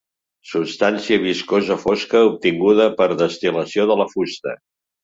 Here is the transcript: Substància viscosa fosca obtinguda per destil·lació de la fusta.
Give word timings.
Substància 0.51 1.19
viscosa 1.25 1.77
fosca 1.83 2.25
obtinguda 2.33 2.89
per 3.03 3.11
destil·lació 3.25 3.91
de 3.95 4.01
la 4.03 4.13
fusta. 4.19 4.61